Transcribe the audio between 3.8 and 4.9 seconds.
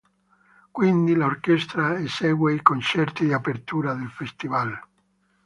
del festival.